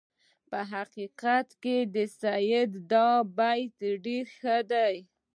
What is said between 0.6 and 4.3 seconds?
حقیقت کې د سعدي دا بیت ډېر